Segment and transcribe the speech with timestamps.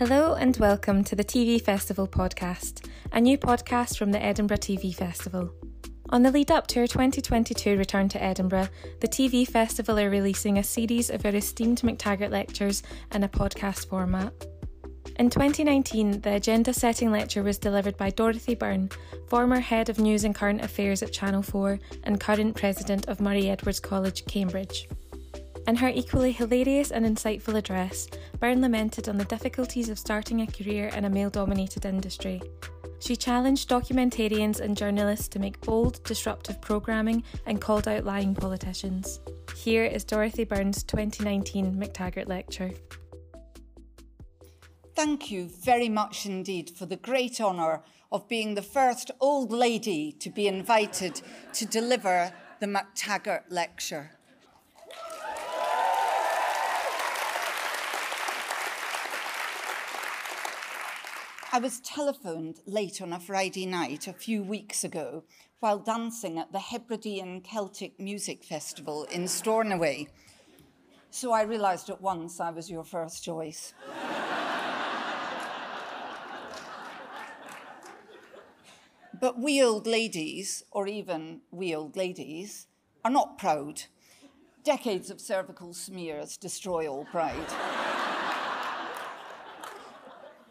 [0.00, 4.94] Hello and welcome to the TV Festival podcast, a new podcast from the Edinburgh TV
[4.94, 5.52] Festival.
[6.08, 8.68] On the lead up to our 2022 return to Edinburgh,
[9.02, 12.82] the TV Festival are releasing a series of our esteemed MacTaggart lectures
[13.12, 14.32] in a podcast format.
[15.18, 18.88] In 2019, the agenda setting lecture was delivered by Dorothy Byrne,
[19.28, 23.50] former Head of News and Current Affairs at Channel 4 and current President of Murray
[23.50, 24.88] Edwards College, Cambridge.
[25.70, 28.08] In her equally hilarious and insightful address,
[28.40, 32.42] Byrne lamented on the difficulties of starting a career in a male dominated industry.
[32.98, 39.20] She challenged documentarians and journalists to make bold, disruptive programming and called out lying politicians.
[39.54, 42.72] Here is Dorothy Byrne's 2019 MacTaggart Lecture.
[44.96, 50.10] Thank you very much indeed for the great honour of being the first old lady
[50.18, 54.16] to be invited to deliver the MacTaggart Lecture.
[61.52, 65.24] I was telephoned late on a Friday night a few weeks ago
[65.58, 70.06] while dancing at the Hebridean Celtic Music Festival in Stornoway.
[71.10, 73.74] So I realised at once I was your first choice.
[79.20, 82.68] but we old ladies, or even we old ladies,
[83.04, 83.82] are not proud.
[84.62, 87.52] Decades of cervical smears destroy all pride.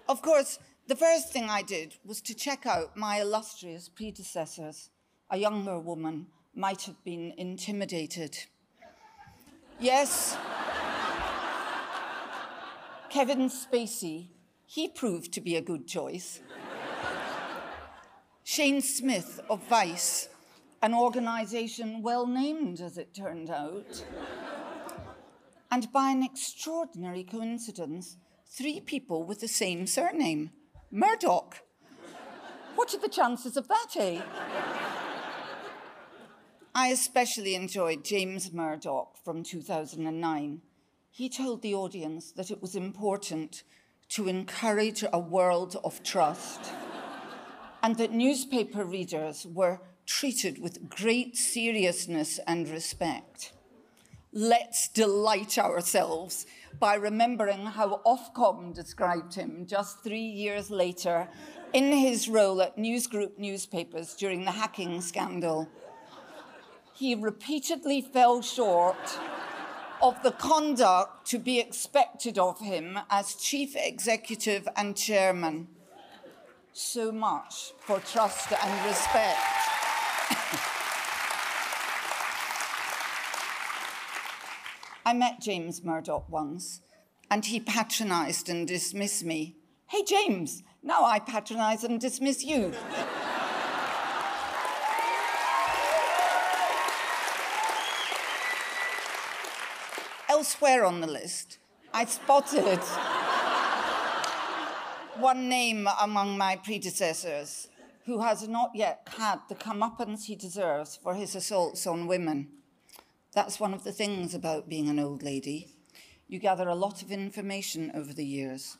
[0.10, 0.60] of course,
[0.90, 4.90] the first thing I did was to check out my illustrious predecessors.
[5.30, 8.36] A younger woman might have been intimidated.
[9.80, 10.36] Yes,
[13.12, 14.30] Kevin Spacey,
[14.66, 16.42] he proved to be a good choice.
[18.44, 20.28] Shane Smith of Vice,
[20.82, 24.04] an organisation well named as it turned out.
[25.70, 30.50] and by an extraordinary coincidence, three people with the same surname.
[30.92, 31.62] Murdoch.
[32.76, 34.22] What are the chances of that, eh?
[36.74, 40.62] I especially enjoyed James Murdoch from 2009.
[41.12, 43.64] He told the audience that it was important
[44.10, 46.72] to encourage a world of trust
[47.84, 53.54] and that newspaper readers were treated with great seriousness and respect.
[54.32, 56.46] Let's delight ourselves
[56.80, 61.28] by remembering how Ofcom described him just three years later
[61.74, 65.68] in his role at News Group newspapers during the hacking scandal.
[66.94, 69.20] He repeatedly fell short
[70.00, 75.70] of the conduct to be expected of him as chief executive and chairman.
[76.72, 79.69] So much for trust and respect.
[85.06, 86.82] I met James Murdoch once,
[87.32, 89.56] and he patronised and dismissed me.
[89.88, 92.74] Hey, James, now I patronise and dismiss you.
[100.28, 101.58] Elsewhere on the list,
[101.94, 102.80] I spotted
[105.18, 107.68] one name among my predecessors
[108.06, 112.50] who has not yet had the comeuppance he deserves for his assaults on women.
[113.34, 115.76] That's one of the things about being an old lady.
[116.28, 118.78] You gather a lot of information over the years.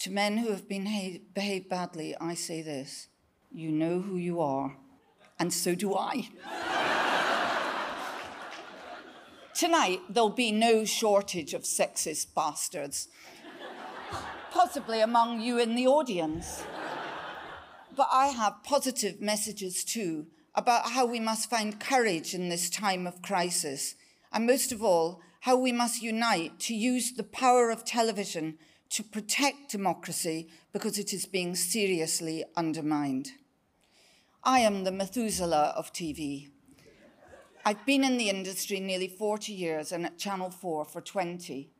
[0.00, 3.08] To men who have been ha- behaved badly, I say this
[3.50, 4.76] you know who you are,
[5.38, 6.28] and so do I.
[9.54, 13.08] Tonight, there'll be no shortage of sexist bastards,
[14.50, 16.62] possibly among you in the audience.
[17.96, 20.26] But I have positive messages too
[20.56, 23.94] about how we must find courage in this time of crisis,
[24.32, 28.58] and most of all, how we must unite to use the power of television
[28.88, 33.32] to protect democracy because it is being seriously undermined.
[34.42, 36.48] I am the Methuselah of TV.
[37.64, 41.70] I've been in the industry nearly 40 years and at Channel 4 for 20.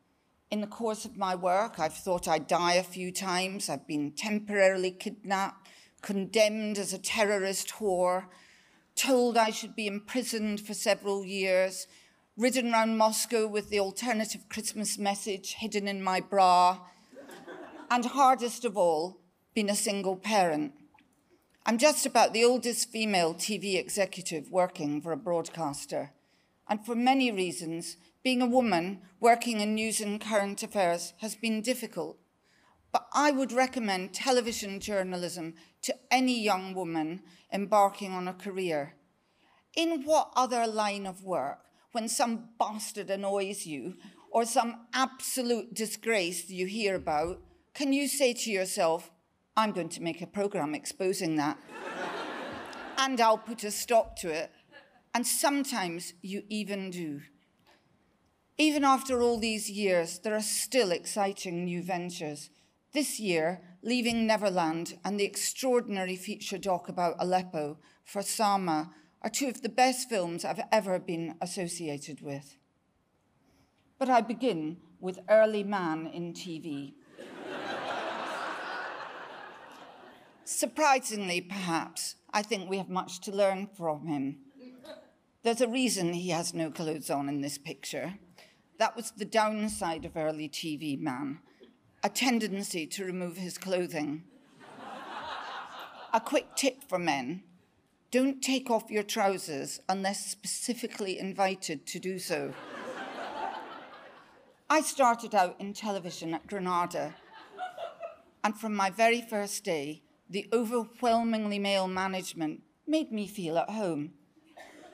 [0.50, 3.68] In the course of my work, I've thought I'd die a few times.
[3.68, 5.68] I've been temporarily kidnapped,
[6.02, 8.24] condemned as a terrorist whore,
[8.96, 11.86] told I should be imprisoned for several years,
[12.36, 16.80] ridden around Moscow with the alternative Christmas message hidden in my bra,
[17.90, 19.20] and hardest of all,
[19.54, 20.72] been a single parent.
[21.64, 26.12] I'm just about the oldest female TV executive working for a broadcaster.
[26.68, 31.62] And for many reasons, being a woman working in news and current affairs has been
[31.62, 32.18] difficult.
[32.92, 35.54] But I would recommend television journalism
[35.86, 37.22] to any young woman
[37.52, 38.94] embarking on a career.
[39.76, 41.60] In what other line of work,
[41.92, 43.94] when some bastard annoys you
[44.32, 47.38] or some absolute disgrace you hear about,
[47.72, 49.12] can you say to yourself,
[49.56, 51.56] I'm going to make a program exposing that?
[52.98, 54.50] and I'll put a stop to it.
[55.14, 57.20] And sometimes you even do.
[58.58, 62.50] Even after all these years, there are still exciting new ventures.
[62.92, 68.90] This year, Leaving Neverland and the extraordinary feature doc about Aleppo for Sama
[69.22, 72.56] are two of the best films I've ever been associated with.
[73.96, 76.94] But I begin with Early Man in TV.
[80.44, 84.38] Surprisingly, perhaps, I think we have much to learn from him.
[85.44, 88.14] There's a reason he has no clothes on in this picture.
[88.80, 91.38] That was the downside of early TV man
[92.06, 94.22] a tendency to remove his clothing.
[96.12, 97.42] a quick tip for men
[98.12, 102.54] don't take off your trousers unless specifically invited to do so.
[104.70, 107.16] I started out in television at Granada,
[108.44, 114.12] and from my very first day, the overwhelmingly male management made me feel at home.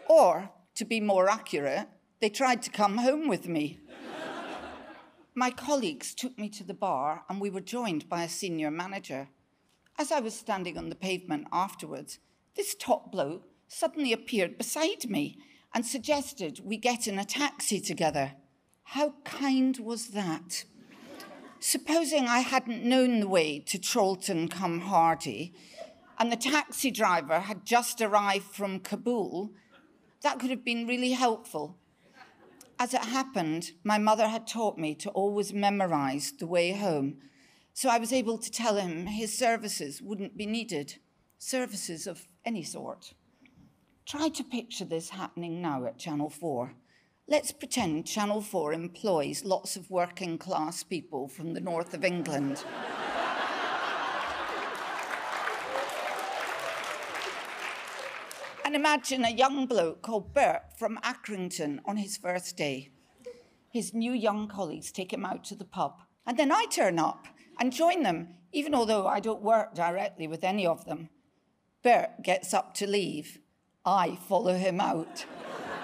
[0.08, 1.88] Or, to be more accurate,
[2.22, 3.81] they tried to come home with me.
[5.34, 9.28] My colleagues took me to the bar, and we were joined by a senior manager.
[9.98, 12.18] As I was standing on the pavement afterwards,
[12.54, 15.38] this top bloke suddenly appeared beside me
[15.74, 18.32] and suggested we get in a taxi together.
[18.82, 20.64] How kind was that?
[21.60, 25.54] Supposing I hadn't known the way to Chorlton-cum-Hardy
[26.18, 29.52] and the taxi driver had just arrived from Kabul,
[30.20, 31.78] that could have been really helpful.
[32.82, 37.18] As it happened, my mother had taught me to always memorize the way home,
[37.72, 40.96] so I was able to tell him his services wouldn't be needed,
[41.38, 43.14] services of any sort.
[44.04, 46.74] Try to picture this happening now at Channel 4.
[47.28, 52.64] Let's pretend Channel 4 employs lots of working class people from the north of England.
[58.64, 62.90] And imagine a young bloke called Bert from Accrington on his first day.
[63.70, 67.26] His new young colleagues take him out to the pub, and then I turn up
[67.58, 71.08] and join them, even although I don't work directly with any of them.
[71.82, 73.38] Bert gets up to leave.
[73.84, 75.24] I follow him out.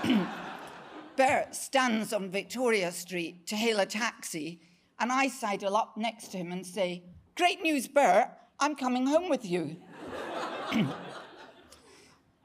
[1.16, 4.60] Bert stands on Victoria Street to hail a taxi,
[5.00, 7.02] and I sidle up next to him and say,
[7.36, 8.28] Great news, Bert,
[8.60, 9.76] I'm coming home with you.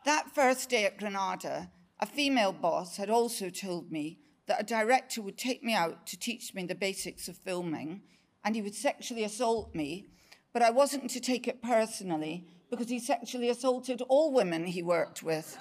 [0.05, 5.21] that first day at Granada, a female boss had also told me that a director
[5.21, 8.01] would take me out to teach me the basics of filming,
[8.44, 10.07] and he would sexually assault me,
[10.51, 15.23] but I wasn't to take it personally because he sexually assaulted all women he worked
[15.23, 15.57] with.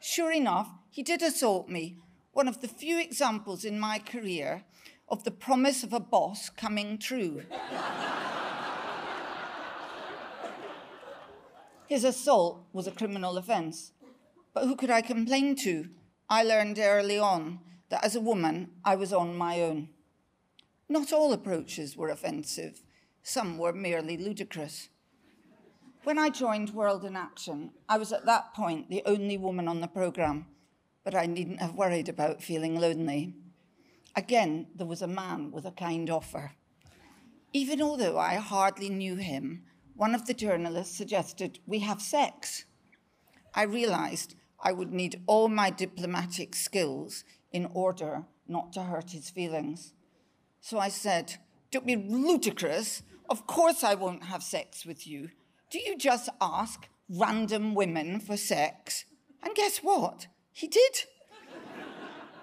[0.00, 1.98] Sure enough, he did assault me,
[2.32, 4.64] one of the few examples in my career
[5.08, 7.42] of the promise of a boss coming true.
[11.88, 13.92] His assault was a criminal offence.
[14.52, 15.88] But who could I complain to?
[16.28, 17.60] I learned early on
[17.90, 19.88] that as a woman, I was on my own.
[20.88, 22.82] Not all approaches were offensive,
[23.22, 24.88] some were merely ludicrous.
[26.04, 29.80] When I joined World in Action, I was at that point the only woman on
[29.80, 30.46] the programme,
[31.04, 33.34] but I needn't have worried about feeling lonely.
[34.14, 36.52] Again, there was a man with a kind offer.
[37.52, 39.64] Even although I hardly knew him,
[39.96, 42.64] one of the journalists suggested we have sex.
[43.54, 49.30] I realised I would need all my diplomatic skills in order not to hurt his
[49.30, 49.94] feelings.
[50.60, 51.36] So I said,
[51.70, 53.02] Don't be ludicrous.
[53.28, 55.30] Of course I won't have sex with you.
[55.70, 59.04] Do you just ask random women for sex?
[59.42, 60.26] And guess what?
[60.52, 61.04] He did.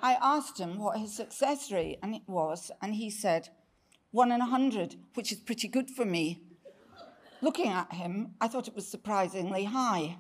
[0.02, 3.50] I asked him what his success rate and it was, and he said,
[4.12, 6.42] one in a hundred, which is pretty good for me.
[7.44, 10.16] Looking at him, I thought it was surprisingly high.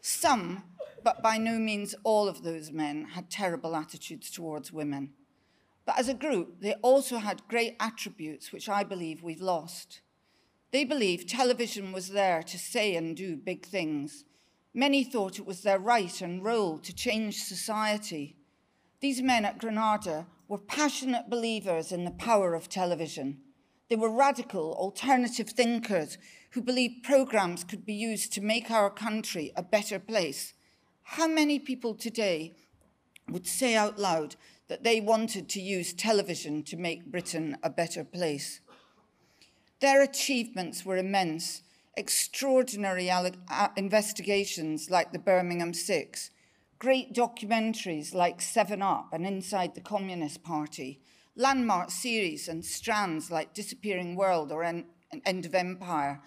[0.00, 0.62] Some,
[1.02, 5.10] but by no means all of those men, had terrible attitudes towards women.
[5.84, 10.02] But as a group, they also had great attributes which I believe we've lost.
[10.70, 14.24] They believed television was there to say and do big things.
[14.72, 18.36] Many thought it was their right and role to change society.
[19.00, 23.40] These men at Granada were passionate believers in the power of television.
[23.90, 26.16] They were radical, alternative thinkers
[26.52, 30.54] who believed programs could be used to make our country a better place.
[31.02, 32.54] How many people today
[33.28, 34.36] would say out loud
[34.68, 38.60] that they wanted to use television to make Britain a better place?
[39.80, 41.62] Their achievements were immense.
[41.96, 43.10] Extraordinary
[43.76, 46.30] investigations like the Birmingham Six,
[46.78, 51.00] great documentaries like Seven Up and Inside the Communist Party,
[51.40, 54.84] landmark series and strands like Disappearing World or End
[55.46, 56.20] of Empire,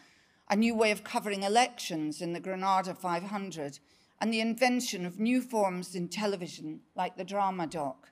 [0.50, 3.78] a new way of covering elections in the Granada 500,
[4.20, 8.10] and the invention of new forms in television like the drama doc.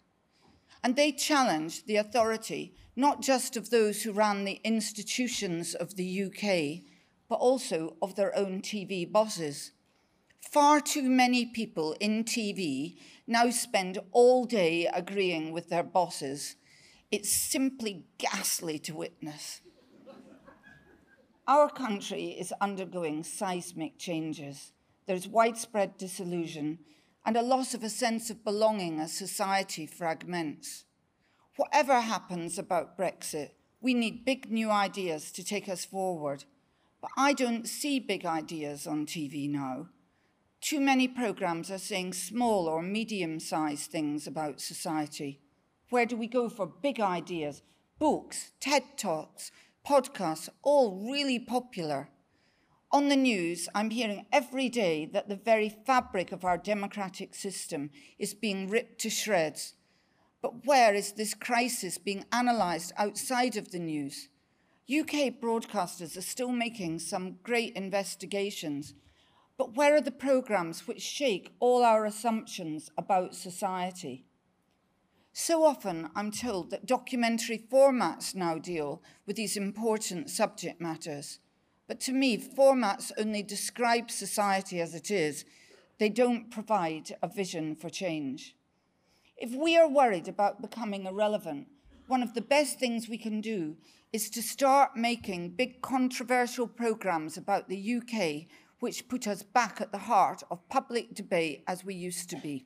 [0.84, 6.24] And they challenged the authority not just of those who ran the institutions of the
[6.25, 6.84] UK,
[7.27, 9.72] but also of their own TV bosses.
[10.39, 16.58] Far too many people in TV now spend all day agreeing with their bosses.
[17.12, 19.60] It's simply ghastly to witness.
[21.46, 24.72] Our country is undergoing seismic changes.
[25.08, 26.80] There's widespread disillusion
[27.25, 30.86] and a loss of a sense of belonging as society fragments.
[31.58, 33.51] Whatever happens about Brexit,
[33.82, 36.46] we need big new ideas to take us forward.
[37.01, 39.89] But I don't see big ideas on TV now.
[40.62, 45.41] Too many programs are saying small or medium sized things about society.
[45.91, 47.63] Where do we go for big ideas?
[48.00, 49.51] Books, TED Talks,
[49.86, 52.07] podcasts, all really popular.
[52.93, 57.89] On the news, I'm hearing every day that the very fabric of our democratic system
[58.17, 59.74] is being ripped to shreds.
[60.41, 64.29] But where is this crisis being analysed outside of the news?
[64.89, 68.93] UK broadcasters are still making some great investigations,
[69.57, 74.24] but where are the programmes which shake all our assumptions about society?
[75.33, 81.39] So often I'm told that documentary formats now deal with these important subject matters.
[81.88, 85.45] But to me, formats only describe society as it is.
[86.00, 88.55] They don't provide a vision for change.
[89.38, 91.67] If we are worried about becoming irrelevant,
[92.07, 93.77] one of the best things we can do
[94.11, 98.47] is to start making big controversial programs about the UK
[98.81, 102.65] which put us back at the heart of public debate as we used to be.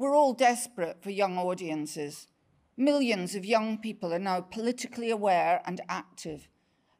[0.00, 2.26] We're all desperate for young audiences.
[2.74, 6.48] Millions of young people are now politically aware and active.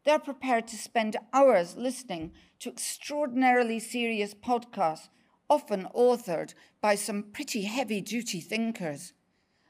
[0.05, 5.09] They're prepared to spend hours listening to extraordinarily serious podcasts
[5.49, 6.53] often authored
[6.83, 9.15] by some pretty heavy duty thinkers.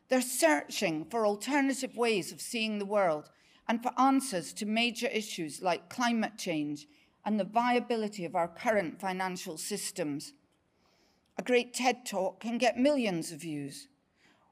[0.08, 3.30] They're searching for alternative ways of seeing the world
[3.68, 6.88] and for answers to major issues like climate change
[7.25, 10.32] and the viability of our current financial systems.
[11.40, 13.88] A great TED talk can get millions of views.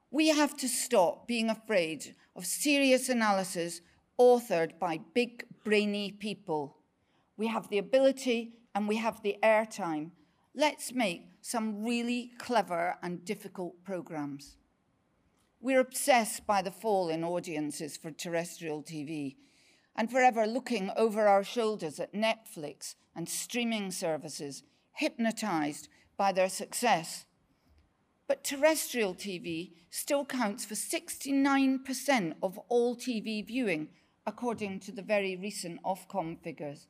[0.09, 3.81] We have to stop being afraid of serious analysis
[4.19, 6.77] authored by big, brainy people.
[7.37, 10.09] We have the ability and we have the airtime
[10.55, 14.57] let's make some really clever and difficult programs.
[15.61, 19.35] We're obsessed by the fall in audiences for terrestrial TV
[19.95, 25.87] and forever looking over our shoulders at Netflix and streaming services, hypnotized
[26.19, 27.25] by their success.
[28.27, 33.87] But terrestrial TV still counts for 69% of all TV viewing,
[34.27, 36.87] according to the very recent Ofcom figures.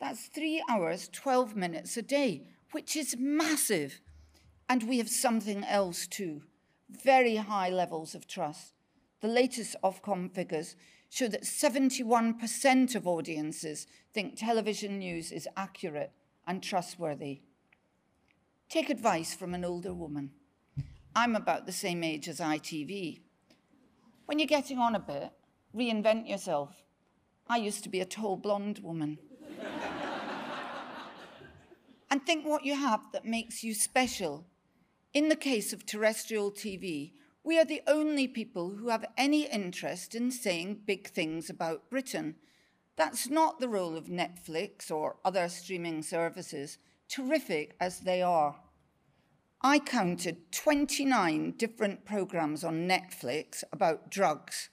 [0.00, 4.00] That's three hours, 12 minutes a day, which is massive.
[4.68, 6.42] And we have something else too
[6.90, 8.74] very high levels of trust.
[9.20, 10.76] The latest Ofcom figures
[11.10, 16.12] show that 71% of audiences think television news is accurate
[16.46, 17.40] and trustworthy.
[18.74, 20.32] Take advice from an older woman.
[21.14, 23.20] I'm about the same age as ITV.
[24.26, 25.30] When you're getting on a bit,
[25.72, 26.82] reinvent yourself.
[27.46, 29.20] I used to be a tall blonde woman
[32.10, 34.44] and think what you have that makes you special.
[35.12, 37.12] In the case of terrestrial TV,
[37.44, 42.34] we are the only people who have any interest in saying big things about Britain.
[42.96, 46.78] That's not the role of Netflix or other streaming services,
[47.08, 48.56] terrific as they are.
[49.66, 54.68] I counted 29 different programs on Netflix about drugs.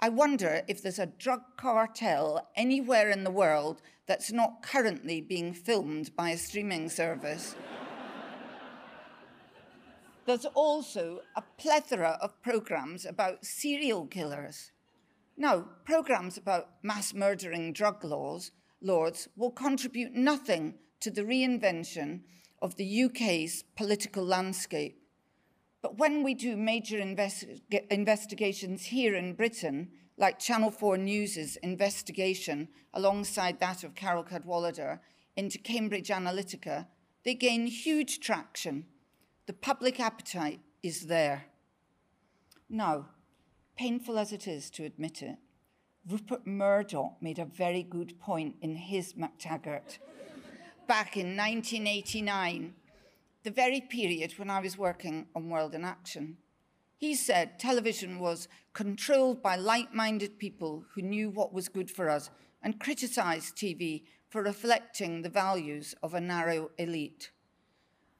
[0.00, 5.54] I wonder if there's a drug cartel anywhere in the world that's not currently being
[5.54, 7.54] filmed by a streaming service.
[10.26, 14.72] There's also a plethora of programs about serial killers.
[15.36, 18.50] Now, programs about mass murdering drug laws,
[18.80, 22.22] lords will contribute nothing to the reinvention
[22.64, 24.98] of the UK's political landscape.
[25.82, 32.68] But when we do major investi investigations here in Britain, like Channel 4 News's investigation
[32.94, 35.00] alongside that of Carole Cadwalladr
[35.36, 36.86] into Cambridge Analytica,
[37.22, 38.86] they gain huge traction.
[39.44, 41.44] The public appetite is there.
[42.70, 43.10] Now,
[43.76, 45.36] painful as it is to admit it,
[46.08, 49.98] Rupert Murdoch made a very good point in his MacTaggart
[50.86, 52.74] back in 1989,
[53.42, 56.36] the very period when I was working on World in Action.
[56.96, 62.08] He said television was controlled by like minded people who knew what was good for
[62.08, 62.30] us
[62.62, 67.30] and criticised TV for reflecting the values of a narrow elite.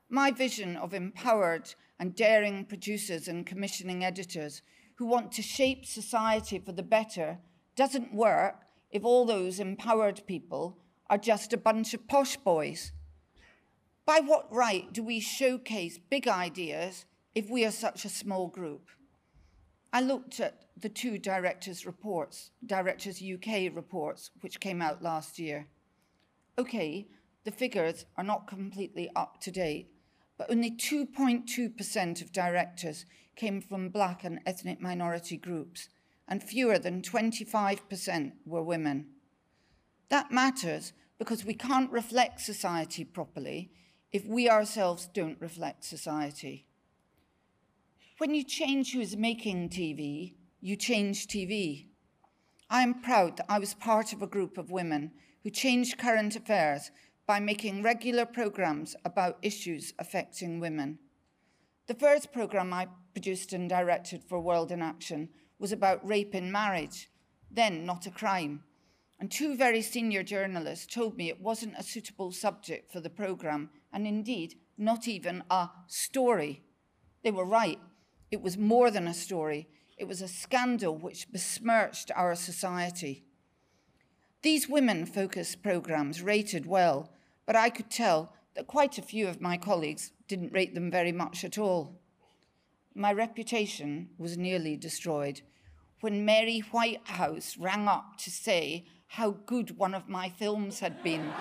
[0.09, 4.63] My vision of empowered and daring producers and commissioning editors
[4.97, 7.39] who want to shape society for the better
[7.75, 12.93] doesn't work if all those empowered people are just a bunch of posh boys.
[14.07, 18.89] By what right do we showcase big ideas if we are such a small group?
[19.93, 25.69] I looked at the two directors' reports, Directors UK reports, which came out last year.
[26.59, 27.07] Okay,
[27.45, 29.91] the figures are not completely up to date,
[30.37, 33.07] but only 2.2% of directors
[33.37, 35.89] came from black and ethnic minority groups,
[36.27, 39.07] and fewer than 25% were women.
[40.09, 43.71] That matters because we can't reflect society properly
[44.13, 46.67] if we ourselves don't reflect society.
[48.19, 51.87] When you change who's making TV, you change TV.
[52.71, 56.37] I am proud that I was part of a group of women who changed current
[56.37, 56.91] affairs
[57.27, 60.99] by making regular programs about issues affecting women.
[61.87, 66.51] The first program I produced and directed for World in Action was about rape in
[66.51, 67.11] marriage,
[67.51, 68.63] then not a crime.
[69.19, 73.71] And two very senior journalists told me it wasn't a suitable subject for the program,
[73.93, 76.63] and indeed, not even a story.
[77.23, 77.79] They were right.
[78.31, 83.25] It was more than a story, it was a scandal which besmirched our society.
[84.43, 87.13] These women focused programs rated well,
[87.47, 91.13] but I could tell that quite a few of my colleagues didn't rate them very
[91.13, 92.01] much at all.
[92.95, 95.43] My reputation was nearly destroyed
[96.01, 101.33] when Mary Whitehouse rang up to say how good one of my films had been.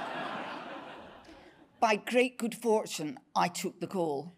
[1.79, 4.35] By great good fortune, I took the call.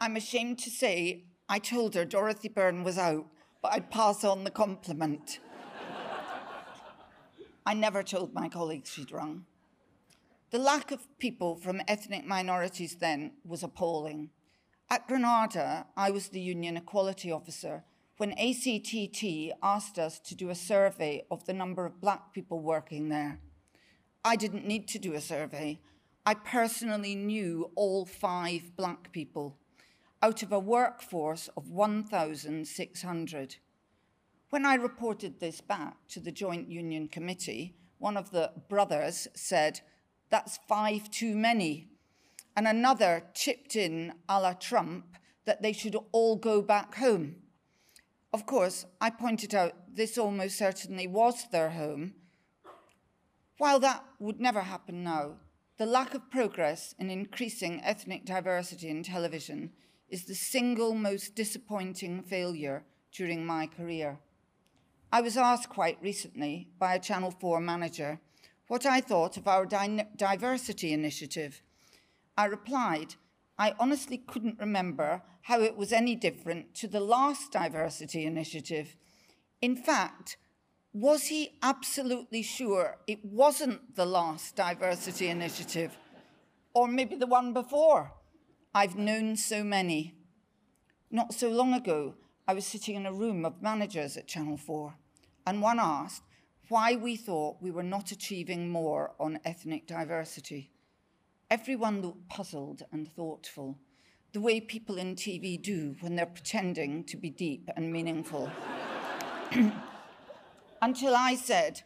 [0.00, 3.26] I'm ashamed to say I told her Dorothy Byrne was out,
[3.62, 5.38] but I'd pass on the compliment.
[7.64, 9.46] I never told my colleagues she'd rung.
[10.50, 14.30] The lack of people from ethnic minorities then was appalling.
[14.90, 17.84] At Granada, I was the union equality officer
[18.16, 23.08] when ACTT asked us to do a survey of the number of black people working
[23.08, 23.40] there.
[24.24, 25.80] I didn't need to do a survey.
[26.24, 29.58] I personally knew all five black people
[30.22, 33.56] out of a workforce of 1,600.
[34.48, 39.80] When I reported this back to the Joint Union Committee, one of the brothers said,
[40.30, 41.88] That's five too many.
[42.56, 47.36] And another chipped in a la Trump that they should all go back home.
[48.34, 52.14] Of course, I pointed out this almost certainly was their home.
[53.58, 55.36] While that would never happen now,
[55.78, 59.70] the lack of progress in increasing ethnic diversity in television
[60.08, 64.18] is the single most disappointing failure during my career.
[65.12, 68.18] I was asked quite recently by a Channel 4 manager
[68.66, 71.62] what I thought of our di diversity initiative.
[72.36, 73.14] I replied
[73.58, 78.96] I honestly couldn't remember how it was any different to the last diversity initiative.
[79.60, 80.36] In fact,
[80.92, 85.96] was he absolutely sure it wasn't the last diversity initiative?
[86.74, 88.12] Or maybe the one before?
[88.74, 90.14] I've known so many.
[91.10, 92.14] Not so long ago,
[92.46, 94.94] I was sitting in a room of managers at Channel 4,
[95.46, 96.22] and one asked
[96.68, 100.73] why we thought we were not achieving more on ethnic diversity.
[101.50, 103.78] Everyone looked puzzled and thoughtful,
[104.32, 108.50] the way people in TV do when they're pretending to be deep and meaningful.
[110.82, 111.82] Until I said,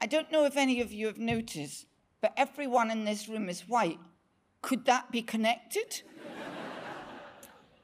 [0.00, 1.86] I don't know if any of you have noticed,
[2.20, 3.98] but everyone in this room is white.
[4.62, 6.02] Could that be connected?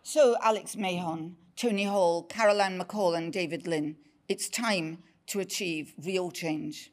[0.02, 3.96] so, Alex Mahon, Tony Hall, Carolyn McCall, and David Lynn,
[4.28, 6.90] it's time to achieve real change.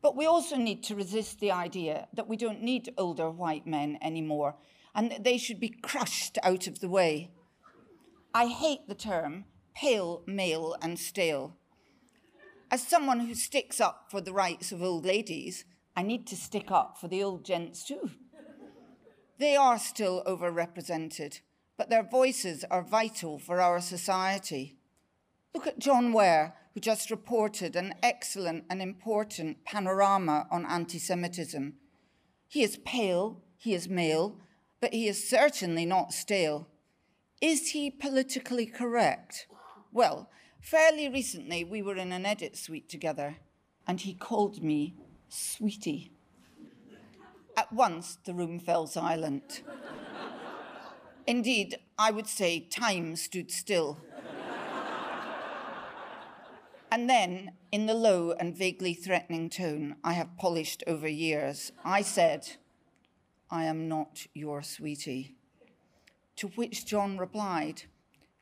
[0.00, 3.98] But we also need to resist the idea that we don't need older white men
[4.00, 4.56] anymore
[4.94, 7.30] and that they should be crushed out of the way.
[8.34, 11.56] I hate the term pale, male, and stale.
[12.68, 15.64] As someone who sticks up for the rights of old ladies,
[15.96, 18.10] I need to stick up for the old gents too.
[19.38, 21.40] They are still overrepresented,
[21.76, 24.76] but their voices are vital for our society.
[25.54, 31.74] Look at John Ware, who just reported an excellent and important panorama on anti Semitism.
[32.48, 34.38] He is pale, he is male,
[34.80, 36.68] but he is certainly not stale.
[37.40, 39.46] Is he politically correct?
[39.92, 43.36] Well, fairly recently we were in an edit suite together,
[43.86, 44.94] and he called me
[45.28, 46.12] sweetie.
[47.56, 49.62] At once the room fell silent.
[51.26, 53.98] Indeed, I would say time stood still.
[56.90, 62.02] And then, in the low and vaguely threatening tone I have polished over years, I
[62.02, 62.48] said,
[63.50, 65.36] I am not your sweetie.
[66.36, 67.82] To which John replied,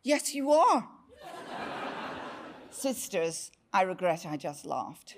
[0.02, 0.88] Yes, you are.
[2.70, 5.16] Sisters, I regret I just laughed.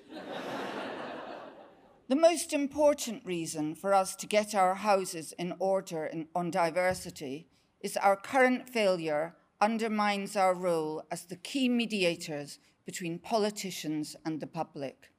[2.09, 7.49] the most important reason for us to get our houses in order in, on diversity
[7.81, 14.47] is our current failure undermines our role as the key mediators between politicians and the
[14.47, 15.11] public.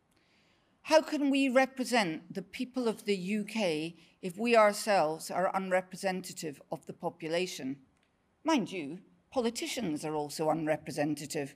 [0.82, 6.84] How can we represent the people of the UK if we ourselves are unrepresentative of
[6.88, 7.78] the population?
[8.44, 8.98] Mind you,
[9.32, 11.54] politicians are also unrepresentative.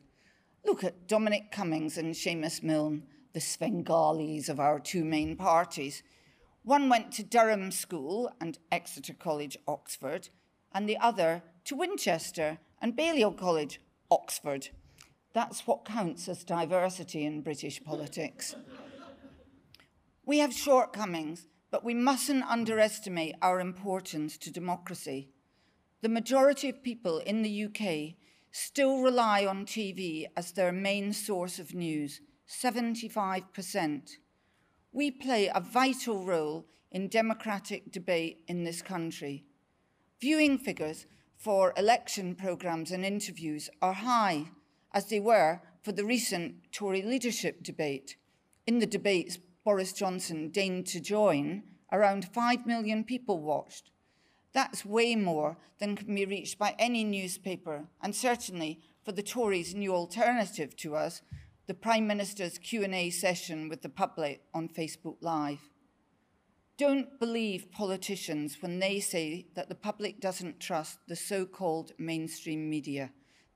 [0.64, 6.04] Look at Dominic Cummings and Seamus Milne, the Svengalis of our two main parties.
[6.62, 10.30] One went to Durham School and Exeter College, Oxford,
[10.76, 14.70] and the other to Winchester and Balliol College, Oxford.
[15.34, 18.56] That's what counts as diversity in British politics.
[20.26, 25.30] We have shortcomings, but we mustn't underestimate our importance to democracy.
[26.02, 28.16] The majority of people in the UK
[28.52, 34.12] still rely on TV as their main source of news, 75%.
[34.92, 39.46] We play a vital role in democratic debate in this country.
[40.22, 44.52] Viewing figures for election programmes and interviews are high,
[44.94, 48.16] as they were for the recent Tory leadership debate.
[48.66, 53.92] In the debates Boris Johnson deigned to join, around 5 million people watched.
[54.54, 59.74] That's way more than can be reached by any newspaper, and certainly for the Tories'
[59.74, 61.22] new alternative to us,
[61.66, 65.70] the Prime Minister's Q&A session with the public on Facebook Live.
[66.78, 73.12] Don't believe politicians when they say that the public doesn't trust the so-called mainstream media.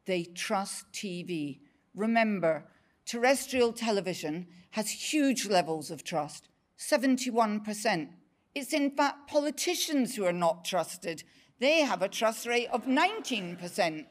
[0.07, 1.59] They trust TV.
[1.93, 2.65] Remember,
[3.05, 8.09] terrestrial television has huge levels of trust, 71%,
[8.57, 11.23] it's in fact politicians who are not trusted.
[11.59, 14.05] They have a trust rate of 19%.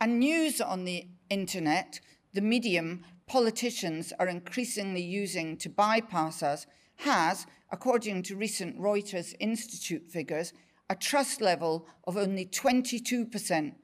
[0.00, 2.00] And news on the internet,
[2.32, 6.66] the medium politicians are increasingly using to bypass us,
[7.00, 10.54] has, according to recent Reuters Institute figures,
[10.88, 13.74] a trust level of only 22%,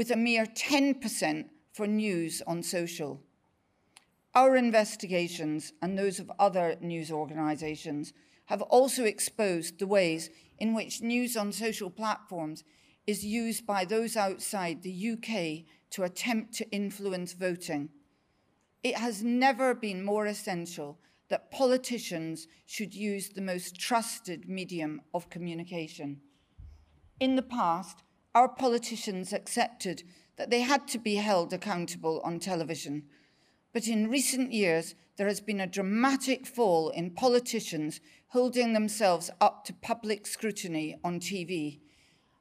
[0.00, 3.20] with a mere 10% for news on social.
[4.34, 8.14] Our investigations and those of other news organisations
[8.46, 12.64] have also exposed the ways in which news on social platforms
[13.06, 17.90] is used by those outside the UK to attempt to influence voting.
[18.82, 25.28] It has never been more essential that politicians should use the most trusted medium of
[25.28, 26.22] communication.
[27.20, 28.02] In the past,
[28.34, 30.02] our politicians accepted
[30.36, 33.04] that they had to be held accountable on television.
[33.72, 39.64] But in recent years, there has been a dramatic fall in politicians holding themselves up
[39.64, 41.80] to public scrutiny on TV.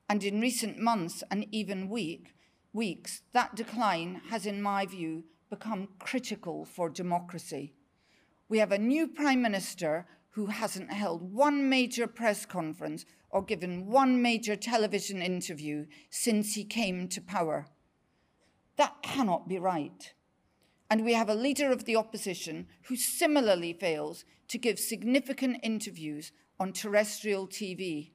[0.07, 2.35] And in recent months and even week,
[2.73, 7.73] weeks, that decline has, in my view, become critical for democracy.
[8.47, 13.87] We have a new Prime Minister who hasn't held one major press conference or given
[13.87, 17.67] one major television interview since he came to power.
[18.77, 20.13] That cannot be right.
[20.89, 26.31] And we have a leader of the opposition who similarly fails to give significant interviews
[26.59, 28.11] on terrestrial TV.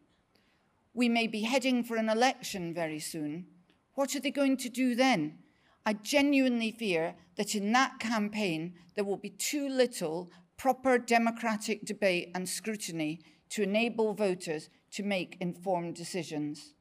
[0.92, 3.46] We may be heading for an election very soon.
[3.94, 5.38] What are they going to do then?
[5.86, 12.30] I genuinely fear that in that campaign there will be too little proper democratic debate
[12.34, 16.74] and scrutiny to enable voters to make informed decisions.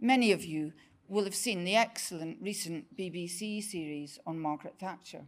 [0.00, 0.72] Many of you
[1.08, 5.26] will have seen the excellent recent BBC series on Margaret Thatcher.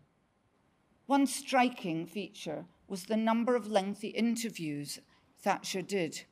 [1.07, 5.00] One striking feature was the number of lengthy interviews
[5.38, 6.22] Thatcher did.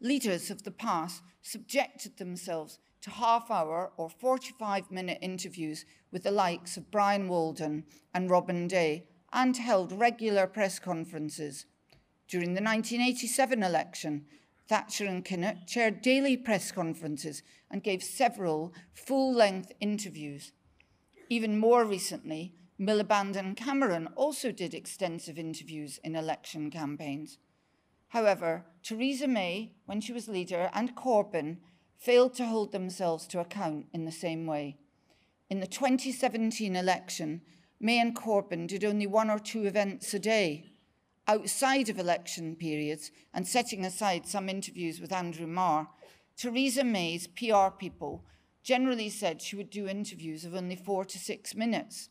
[0.00, 6.30] Leaders of the past subjected themselves to half hour or 45 minute interviews with the
[6.30, 7.84] likes of Brian Walden
[8.14, 11.66] and Robin Day and held regular press conferences.
[12.28, 14.26] During the 1987 election,
[14.68, 20.52] Thatcher and Kinnock chaired daily press conferences and gave several full length interviews.
[21.28, 27.38] Even more recently, Miliband and Cameron also did extensive interviews in election campaigns.
[28.08, 31.58] However, Theresa May, when she was leader, and Corbyn
[31.98, 34.76] failed to hold themselves to account in the same way.
[35.48, 37.42] In the 2017 election,
[37.84, 40.66] May and Corbyn did only one or two events a day.
[41.26, 45.88] Outside of election periods and setting aside some interviews with Andrew Marr,
[46.36, 48.24] Theresa May's PR people
[48.62, 52.08] generally said she would do interviews of only four to six minutes.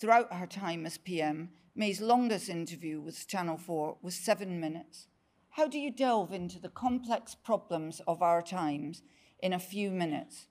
[0.00, 5.06] Throughout her time as PM, May's longest interview with Channel 4 was seven minutes.
[5.50, 9.02] How do you delve into the complex problems of our times
[9.40, 10.48] in a few minutes?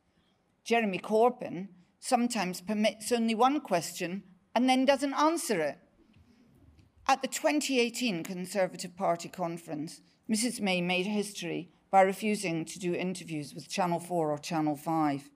[0.63, 1.67] Jeremy Corbyn
[1.99, 4.23] sometimes permits only one question
[4.55, 5.77] and then doesn't answer it.
[7.07, 13.53] At the 2018 Conservative Party conference, Mrs May made history by refusing to do interviews
[13.53, 15.29] with Channel 4 or Channel 5.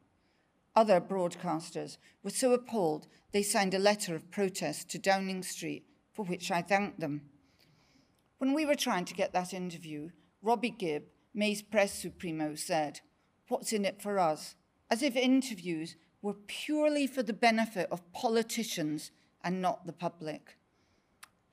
[0.76, 6.24] Other broadcasters were so appalled they signed a letter of protest to Downing Street, for
[6.24, 7.24] which I thanked them.
[8.38, 11.04] When we were trying to get that interview, Robbie Gibb,
[11.34, 13.02] May's press supremo, said,
[13.50, 14.56] What's in it for us?
[14.90, 15.96] As if interviews
[16.28, 19.12] were purely for the benefit of politicians
[19.46, 20.58] and not the public.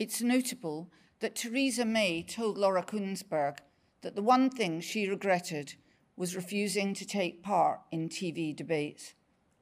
[0.00, 3.58] It's notable that Theresa May told Laura Kuenssberg
[4.00, 5.76] that the one thing she regretted
[6.16, 9.14] was refusing to take part in TV debates.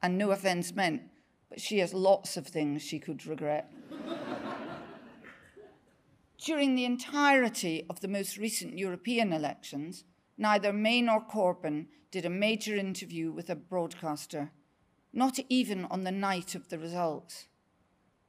[0.03, 1.03] And no offence meant,
[1.51, 3.71] but she has lots of things she could regret.
[6.39, 10.05] During the entirety of the most recent European elections,
[10.39, 14.51] neither May nor Corbyn did a major interview with a broadcaster,
[15.13, 17.49] not even on the night of the results.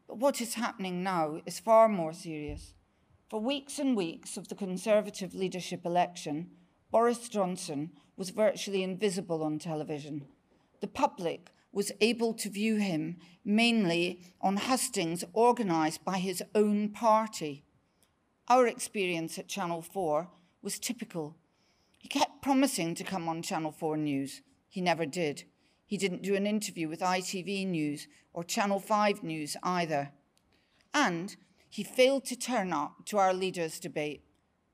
[0.07, 2.73] But what is happening now is far more serious.
[3.29, 6.51] For weeks and weeks of the Conservative leadership election,
[6.91, 10.27] Boris Johnson was virtually invisible on television.
[10.81, 17.63] The public was able to view him mainly on hustings organised by his own party.
[18.47, 20.29] Our experience at Channel 4
[20.61, 21.35] was typical.
[21.97, 24.41] He kept promising to come on Channel 4 News.
[24.69, 25.45] He never did.
[25.93, 30.09] He didn't do an interview with ITV News or Channel 5 News either.
[30.91, 31.35] And
[31.69, 34.23] he failed to turn up to our leaders' debate.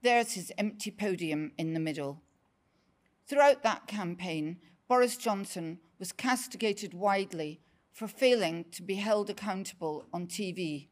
[0.02, 2.22] There's his empty podium in the middle.
[3.28, 7.60] Throughout that campaign, Boris Johnson was castigated widely
[7.92, 10.88] for failing to be held accountable on TV.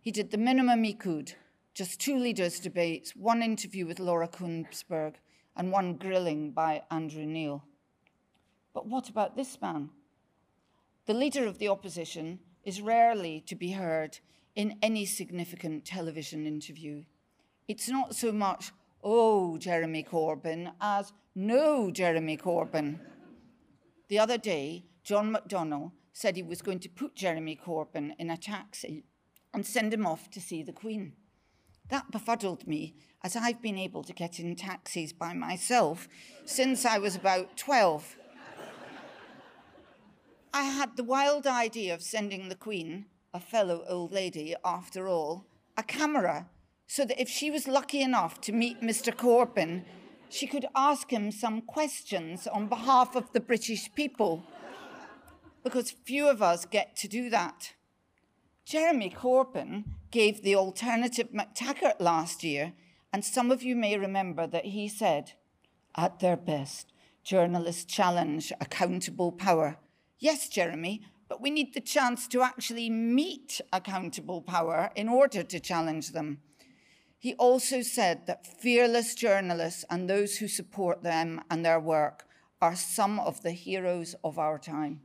[0.00, 1.34] He did the minimum he could
[1.74, 5.16] just two leaders' debates, one interview with Laura Kuenssberg,
[5.54, 7.66] and one grilling by Andrew Neil.
[8.74, 9.90] But what about this man?
[11.06, 14.18] The leader of the opposition is rarely to be heard
[14.54, 17.04] in any significant television interview.
[17.68, 22.98] It's not so much, oh, Jeremy Corbyn, as no, Jeremy Corbyn.
[24.08, 28.36] The other day, John McDonnell said he was going to put Jeremy Corbyn in a
[28.36, 29.04] taxi
[29.54, 31.14] and send him off to see the Queen.
[31.88, 36.08] That befuddled me, as I've been able to get in taxis by myself
[36.44, 38.16] since I was about 12.
[40.54, 45.46] I had the wild idea of sending the Queen a fellow old lady, after all,
[45.78, 46.50] a camera,
[46.86, 49.10] so that if she was lucky enough to meet Mr.
[49.16, 49.84] Corbyn,
[50.28, 54.44] she could ask him some questions on behalf of the British people,
[55.64, 57.72] because few of us get to do that.
[58.66, 62.74] Jeremy Corbyn gave the alternative MacTaggart last year,
[63.10, 65.32] and some of you may remember that he said,
[65.96, 66.92] at their best,
[67.24, 69.78] journalists challenge accountable power.
[70.22, 75.58] Yes, Jeremy, but we need the chance to actually meet accountable power in order to
[75.58, 76.38] challenge them.
[77.18, 82.24] He also said that fearless journalists and those who support them and their work
[82.60, 85.00] are some of the heroes of our time.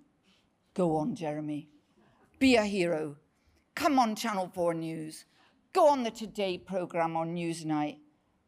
[0.75, 1.67] Go on, Jeremy.
[2.38, 3.15] Be a hero.
[3.73, 5.25] Come on, Channel 4 News.
[5.73, 7.97] Go on the Today programme on Newsnight.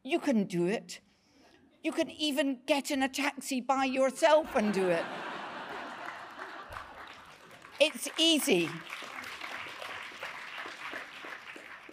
[0.03, 0.99] You can do it.
[1.81, 5.05] You can even get in a taxi by yourself and do it.
[7.79, 8.69] It's easy.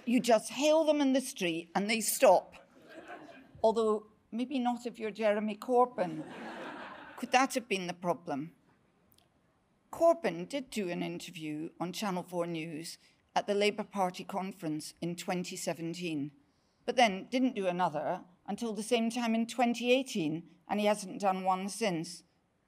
[0.05, 2.55] You just hail them in the street and they stop.
[3.63, 6.25] Although, maybe not if you're Jeremy Corbyn.
[7.17, 8.51] Could that have been the problem?
[9.93, 12.99] Corbyn did do an interview on Channel 4 News
[13.37, 16.33] at the Labour Party conference in 2017,
[16.85, 21.45] but then didn't do another until the same time in 2018, and he hasn't done
[21.45, 22.23] one since.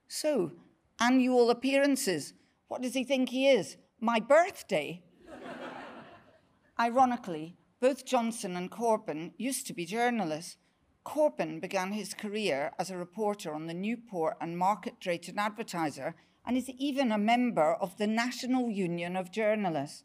[0.07, 0.53] So,
[1.01, 2.33] annual appearances
[2.69, 3.77] what does he think he is?
[4.01, 5.03] My birthday?
[6.81, 10.57] Ironically, both Johnson and Corbyn used to be journalists.
[11.05, 16.15] Corbyn began his career as a reporter on the Newport and Market Drayton Advertiser
[16.47, 20.05] and is even a member of the National Union of Journalists.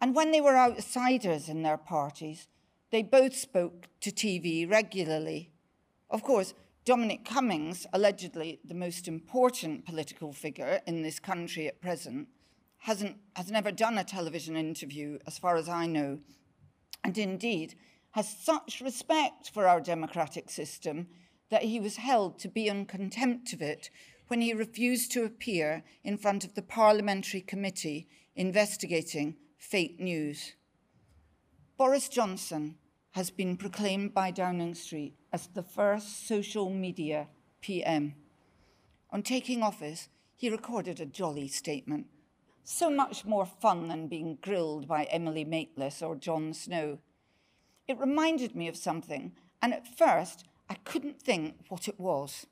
[0.00, 2.48] And when they were outsiders in their parties,
[2.90, 5.50] they both spoke to TV regularly.
[6.10, 12.26] Of course, Dominic Cummings, allegedly the most important political figure in this country at present,
[12.78, 16.18] hasn't, has never done a television interview, as far as I know,
[17.04, 17.76] and indeed
[18.12, 21.06] has such respect for our democratic system
[21.50, 23.88] that he was held to be in contempt of it
[24.26, 30.54] when he refused to appear in front of the parliamentary committee investigating fake news.
[31.78, 32.74] Boris Johnson
[33.12, 37.28] has been proclaimed by Downing Street as the first social media
[37.60, 38.14] PM.
[39.10, 42.06] On taking office, he recorded a jolly statement,
[42.64, 46.98] so much more fun than being grilled by Emily Maitlis or Jon Snow.
[47.86, 52.46] It reminded me of something, and at first I couldn't think what it was.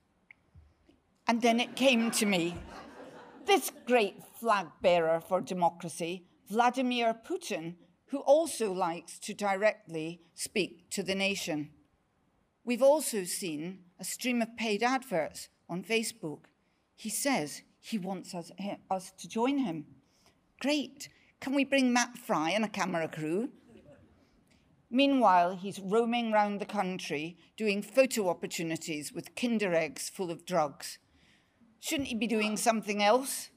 [1.27, 2.55] And then it came to me.
[3.47, 7.77] This great flag bearer for democracy, Vladimir Putin,
[8.11, 11.71] who also likes to directly speak to the nation.
[12.65, 16.47] We've also seen a stream of paid adverts on Facebook.
[16.97, 18.51] He says he wants us,
[18.91, 19.87] us to join him.
[20.61, 21.09] Great.
[21.41, 23.51] Can we bring Matt Frei and a camera crew?
[24.91, 30.99] Meanwhile, he's roaming round the country doing photo opportunities with Kinder eggs full of drugs.
[31.79, 33.51] Shouldn't he be doing something else?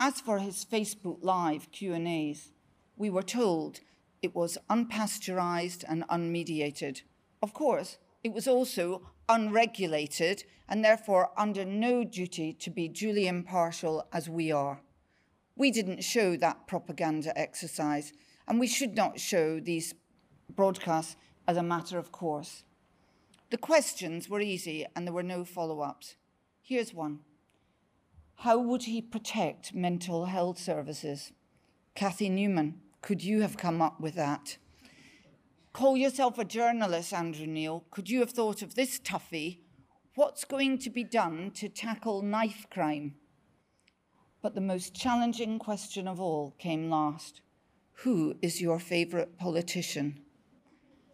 [0.00, 2.50] As for his Facebook Live Q&As,
[2.98, 3.80] we were told
[4.20, 7.02] it was unpasteurized and unmediated.
[7.42, 14.06] Of course, it was also unregulated and therefore under no duty to be duly impartial
[14.12, 14.80] as we are.
[15.56, 18.12] We didn't show that propaganda exercise,
[18.46, 19.94] and we should not show these
[20.54, 22.64] broadcasts as a matter of course.
[23.50, 26.16] The questions were easy and there were no follow ups.
[26.60, 27.20] Here's one
[28.36, 31.32] How would he protect mental health services?
[31.94, 34.58] Cathy Newman, could you have come up with that?
[35.72, 37.84] Call yourself a journalist, Andrew Neil.
[37.90, 39.60] Could you have thought of this toughie?
[40.14, 43.14] What's going to be done to tackle knife crime?
[44.42, 47.40] But the most challenging question of all came last
[48.02, 50.20] Who is your favourite politician?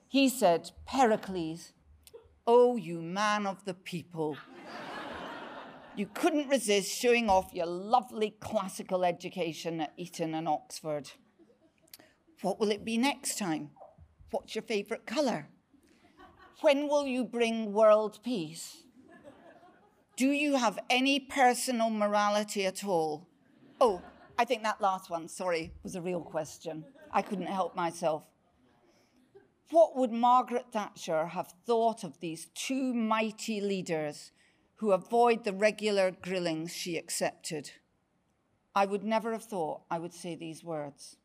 [0.08, 1.72] He said, Pericles,
[2.46, 4.36] oh, you man of the people.
[5.96, 11.10] you couldn't resist showing off your lovely classical education at Eton and Oxford.
[12.42, 13.70] What will it be next time?
[14.30, 15.48] What's your favourite colour?
[16.60, 18.84] When will you bring world peace?
[20.16, 23.26] Do you have any personal morality at all?
[23.80, 24.02] Oh,
[24.38, 26.84] I think that last one, sorry, was a real question.
[27.12, 28.24] I couldn't help myself.
[29.70, 34.30] What would Margaret Thatcher have thought of these two mighty leaders
[34.76, 37.72] who avoid the regular grillings she accepted?
[38.74, 41.16] I would never have thought I would say these words.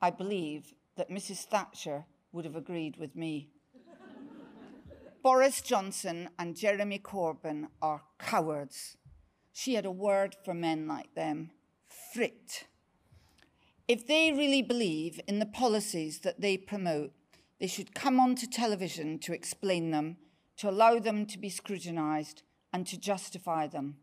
[0.00, 1.44] I believe that Mrs.
[1.44, 3.48] Thatcher would have agreed with me.
[5.22, 8.96] Boris Johnson and Jeremy Corbyn are cowards.
[9.52, 11.50] She had a word for men like them
[12.12, 12.66] frit.
[13.88, 17.12] If they really believe in the policies that they promote,
[17.60, 20.16] they should come onto television to explain them,
[20.58, 23.96] to allow them to be scrutinised, and to justify them.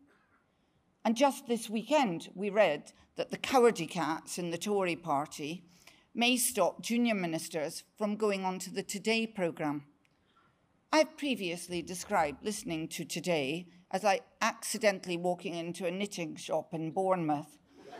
[1.04, 5.64] And just this weekend, we read that the cowardy cats in the Tory party
[6.14, 9.84] may stop junior ministers from going on to the Today programme.
[10.92, 16.92] I've previously described listening to Today as like accidentally walking into a knitting shop in
[16.92, 17.58] Bournemouth.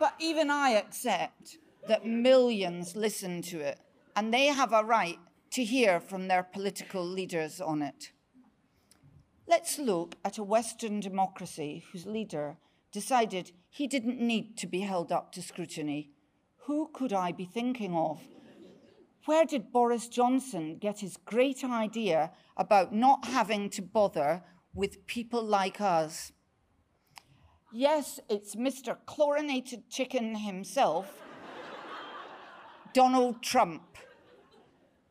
[0.00, 3.78] but even I accept that millions listen to it,
[4.16, 5.18] and they have a right
[5.50, 8.12] to hear from their political leaders on it.
[9.46, 12.56] Let's look at a Western democracy whose leader
[12.96, 16.12] decided he didn't need to be held up to scrutiny.
[16.66, 18.22] Who could I be thinking of?
[19.26, 25.44] Where did Boris Johnson get his great idea about not having to bother with people
[25.44, 26.32] like us?
[27.70, 28.96] Yes, it's Mr.
[29.04, 31.22] Chlorinated Chicken himself,
[32.94, 33.98] Donald Trump.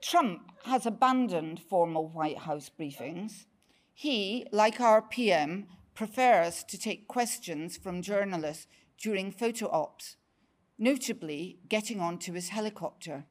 [0.02, 3.46] Trump has abandoned formal White House briefings.
[3.94, 8.68] He, like our PM, prefers to take questions from journalists
[9.02, 10.18] during photo ops,
[10.78, 13.26] notably getting onto his helicopter.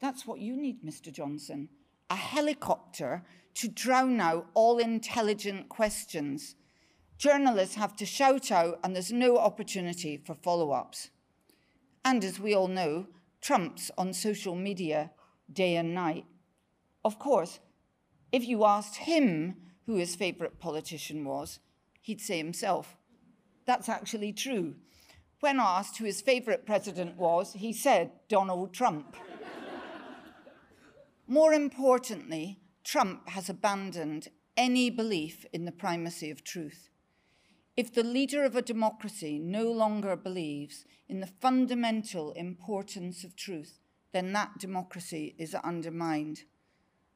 [0.00, 1.10] That's what you need, Mr.
[1.10, 1.70] Johnson
[2.10, 3.22] a helicopter
[3.54, 6.54] to drown out all intelligent questions.
[7.18, 11.10] Journalists have to shout out, and there's no opportunity for follow ups.
[12.04, 13.06] And as we all know,
[13.40, 15.10] Trump's on social media
[15.52, 16.24] day and night.
[17.04, 17.60] Of course,
[18.32, 19.56] if you asked him
[19.86, 21.60] who his favourite politician was,
[22.04, 22.98] he'd say himself.
[23.64, 24.74] That's actually true.
[25.40, 29.16] When asked who his favourite president was, he said Donald Trump.
[31.26, 36.90] More importantly, Trump has abandoned any belief in the primacy of truth.
[37.74, 43.80] If the leader of a democracy no longer believes in the fundamental importance of truth,
[44.12, 46.42] then that democracy is undermined.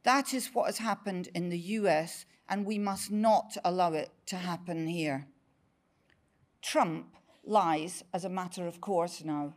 [0.05, 4.37] That is what has happened in the US, and we must not allow it to
[4.37, 5.27] happen here.
[6.63, 9.55] Trump lies as a matter of course now.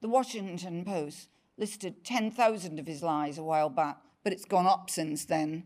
[0.00, 4.90] The Washington Post listed 10,000 of his lies a while back, but it's gone up
[4.90, 5.64] since then.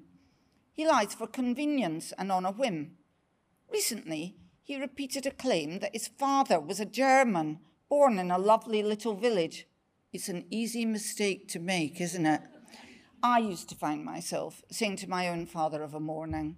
[0.73, 2.93] He lies for convenience and on a whim.
[3.71, 8.83] Recently, he repeated a claim that his father was a German born in a lovely
[8.83, 9.67] little village.
[10.13, 12.43] It's an easy mistake to make, isn't it?
[13.23, 16.57] I used to find myself saying to my own father of a morning,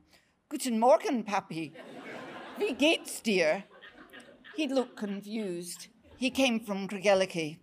[0.49, 1.73] Guten Morgen, Papi.
[2.59, 3.65] Wie geht's, dear?
[4.57, 5.89] He'd look confused.
[6.19, 7.59] He came from Craigellachie.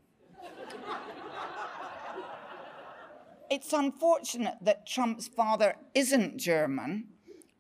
[3.52, 7.10] it's unfortunate that Trump's father isn't German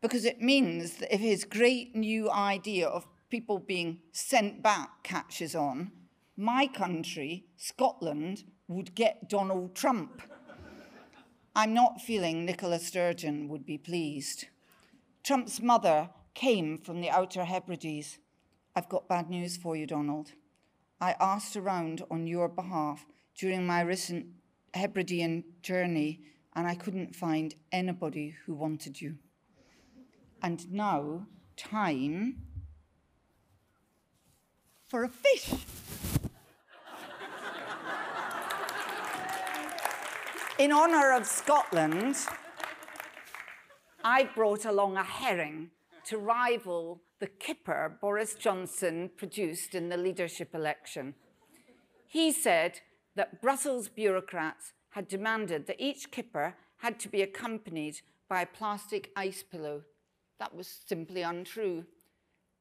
[0.02, 5.56] because it means that if his great new idea of people being sent back catches
[5.56, 5.92] on,
[6.36, 10.22] my country, Scotland, would get Donald Trump.
[11.58, 14.46] I'm not feeling Nicola Sturgeon would be pleased.
[15.24, 18.20] Trump's mother came from the Outer Hebrides.
[18.76, 20.34] I've got bad news for you, Donald.
[21.02, 24.28] I asked around on your behalf during my recent
[24.76, 26.22] Hebridean journey,
[26.56, 29.18] and I couldn't find anybody who wanted you.
[30.44, 32.44] And now, time
[34.88, 35.56] for a fish.
[40.60, 42.16] In honour of Scotland,
[44.04, 45.70] I brought along a herring
[46.06, 51.14] to rival the kipper Boris Johnson produced in the leadership election.
[52.08, 52.80] He said
[53.16, 59.12] that Brussels bureaucrats had demanded that each kipper had to be accompanied by a plastic
[59.16, 59.84] ice pillow.
[60.40, 61.86] That was simply untrue.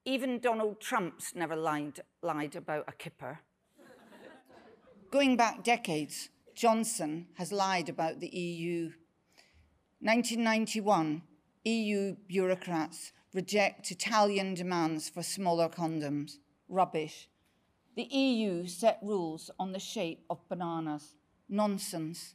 [0.04, 3.40] Even Donald Trump's never lied, lied about a kipper.
[5.10, 8.92] Going back decades, Johnson has lied about the EU.
[10.00, 11.20] 1991,
[11.64, 16.38] EU bureaucrats reject Italian demands for smaller condoms.
[16.66, 17.28] Rubbish.
[17.94, 21.14] The EU set rules on the shape of bananas.
[21.46, 22.34] Nonsense.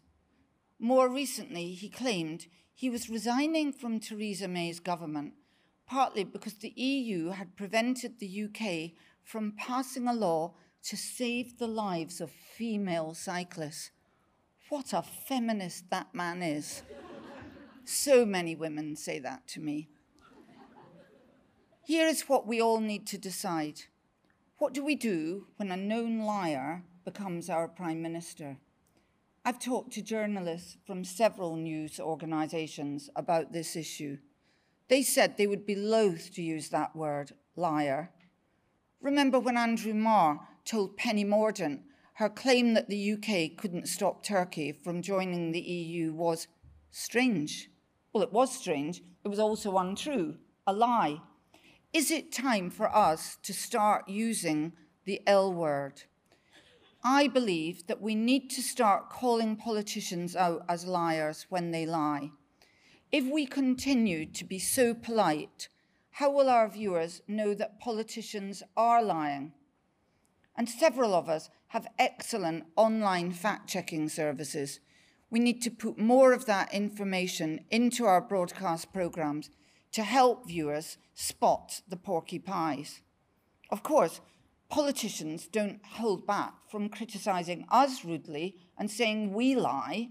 [0.80, 2.46] More recently, he claimed
[2.76, 5.34] he was resigning from Theresa May's government,
[5.88, 8.92] partly because the EU had prevented the UK
[9.24, 10.54] from passing a law
[10.84, 13.90] to save the lives of female cyclists.
[14.72, 16.84] What a feminist that man is.
[17.84, 19.90] so many women say that to me.
[21.84, 23.82] Here is what we all need to decide.
[24.60, 28.60] What do we do when a known liar becomes our Prime Minister?
[29.44, 34.20] I've talked to journalists from several news organisations about this issue.
[34.88, 38.12] They said they would be loath to use that word, liar.
[39.02, 41.82] Remember when Andrew Marr told Penny Mordaunt
[42.22, 46.48] her claim that the UK couldn't stop Turkey from joining the EU was
[46.92, 47.72] strange.
[48.14, 49.02] Well, it was strange.
[49.26, 51.20] It was also untrue, a lie.
[51.94, 56.04] Is it time for us to start using the L word?
[57.04, 62.30] I believe that we need to start calling politicians out as liars when they lie.
[63.12, 65.70] If we continue to be so polite,
[66.12, 69.54] how will our viewers know that politicians are lying?
[70.56, 74.82] And several of us have excellent online fact checking services.
[75.30, 79.50] We need to put more of that information into our broadcast programmes
[79.94, 83.00] to help viewers spot the porky pies.
[83.70, 84.20] Of course,
[84.68, 90.10] politicians don't hold back from criticising us rudely and saying we lie.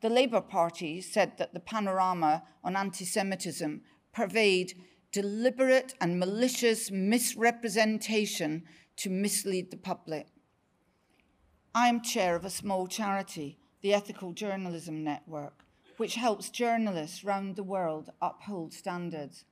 [0.00, 3.82] The Labour Party said that the panorama on anti Semitism
[4.12, 4.74] pervade
[5.12, 8.64] deliberate and malicious misrepresentation
[8.96, 10.26] to mislead the public.
[11.74, 15.64] I am chair of a small charity, the Ethical Journalism Network,
[15.98, 19.44] which helps journalists round the world uphold standards.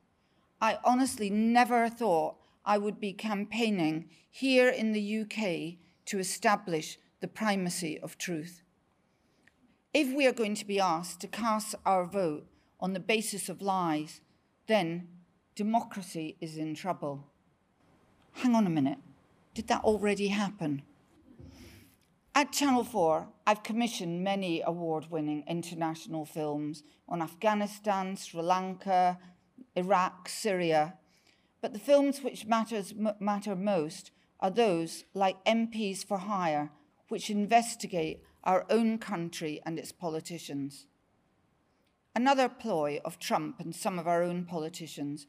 [0.59, 7.29] I honestly never thought I would be campaigning here in the UK to establish the
[7.29, 8.63] primacy of truth.
[9.93, 12.45] If we are going to be asked to cast our vote
[12.81, 14.19] on the basis of lies,
[14.67, 15.07] then
[15.55, 17.27] democracy is in trouble.
[18.33, 18.99] Hang on a minute.
[19.53, 20.83] Did that already happen?
[22.39, 29.19] At Channel 4, I've commissioned many award winning international films on Afghanistan, Sri Lanka,
[29.75, 30.93] Iraq, Syria.
[31.59, 36.71] But the films which matters, matter most are those like MPs for Hire,
[37.09, 40.85] which investigate our own country and its politicians.
[42.15, 45.27] Another ploy of Trump and some of our own politicians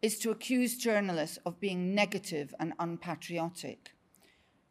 [0.00, 3.96] is to accuse journalists of being negative and unpatriotic.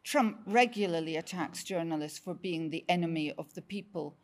[0.04, 4.18] Trump regularly attacks journalists for being the enemy of the people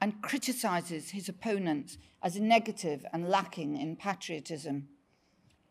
[0.00, 4.88] and criticizes his opponents as negative and lacking in patriotism.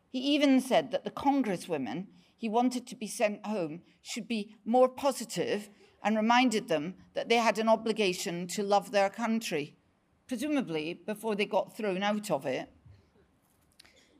[0.09, 2.07] He even said that the congresswomen
[2.37, 5.69] he wanted to be sent home should be more positive
[6.03, 9.77] and reminded them that they had an obligation to love their country,
[10.27, 12.69] presumably before they got thrown out of it.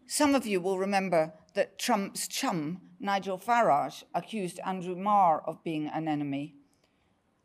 [0.08, 5.88] Some of you will remember that Trump's chum, Nigel Farage, accused Andrew Marr of being
[5.88, 6.56] an enemy.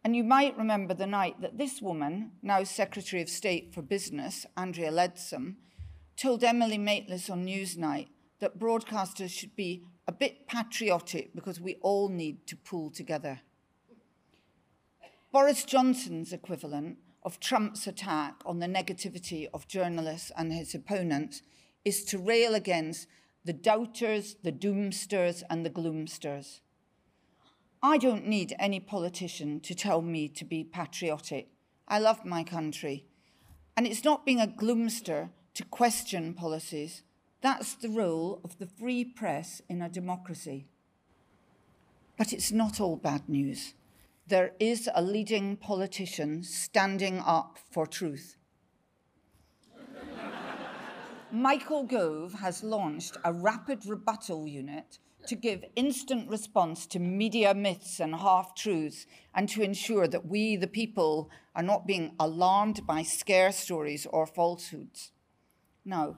[0.04, 4.46] And you might remember the night that this woman, now Secretary of State for Business,
[4.56, 5.56] Andrea Leadsom,
[6.16, 12.09] told Emily Maitlis on Newsnight that broadcasters should be a bit patriotic because we all
[12.09, 13.40] need to pull together.
[15.32, 21.42] Boris Johnson's equivalent of Trump's attack on the negativity of journalists and his opponents
[21.84, 23.09] is to rail against
[23.45, 26.61] the doubters, the doomsters, and the gloomsters.
[27.82, 31.49] I don't need any politician to tell me to be patriotic.
[31.86, 33.05] I love my country.
[33.76, 37.03] And it's not being a gloomster to question policies.
[37.41, 40.66] That's the role of the free press in a democracy.
[42.16, 43.74] But it's not all bad news
[44.28, 48.36] there is a leading politician standing up for truth.
[51.30, 58.00] Michael Gove has launched a rapid rebuttal unit to give instant response to media myths
[58.00, 59.04] and half truths
[59.34, 64.26] and to ensure that we, the people, are not being alarmed by scare stories or
[64.26, 65.12] falsehoods.
[65.84, 66.16] Now,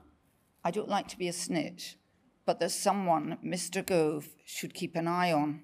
[0.64, 1.96] I don't like to be a snitch,
[2.46, 3.84] but there's someone Mr.
[3.84, 5.62] Gove should keep an eye on.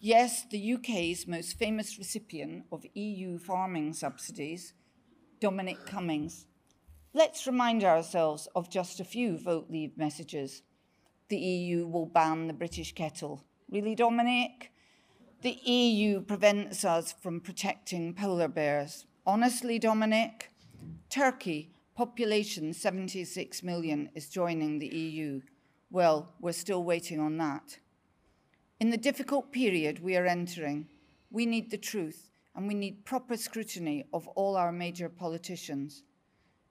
[0.00, 4.74] Yes, the UK's most famous recipient of EU farming subsidies,
[5.40, 6.46] Dominic Cummings.
[7.16, 10.60] Let's remind ourselves of just a few vote leave messages.
[11.30, 13.42] The EU will ban the British kettle.
[13.70, 14.70] Really, Dominic?
[15.40, 19.06] The EU prevents us from protecting polar bears.
[19.26, 20.50] Honestly, Dominic?
[21.08, 25.40] Turkey, population 76 million, is joining the EU.
[25.90, 27.78] Well, we're still waiting on that.
[28.78, 30.88] In the difficult period we are entering,
[31.30, 36.02] we need the truth and we need proper scrutiny of all our major politicians.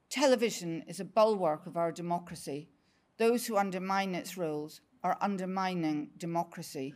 [0.08, 2.68] Television is a bulwark of our democracy.
[3.18, 6.94] Those who undermine its rules are undermining democracy.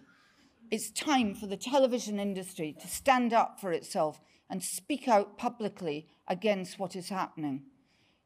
[0.70, 6.06] It's time for the television industry to stand up for itself and speak out publicly
[6.28, 7.64] against what is happening.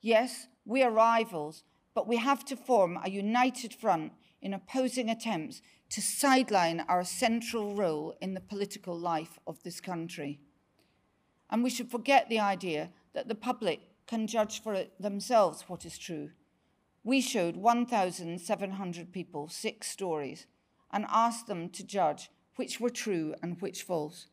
[0.02, 1.64] Yes, we are rivals,
[1.94, 4.12] but we have to form a united front
[4.42, 10.40] in opposing attempts to sideline our central role in the political life of this country.
[11.50, 15.98] And we should forget the idea that the public can judge for themselves what is
[15.98, 16.30] true.
[17.02, 20.46] We showed 1,700 people six stories
[20.90, 24.28] and asked them to judge which were true and which false.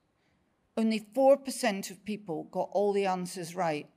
[0.77, 3.89] Only 4% of people got all the answers right.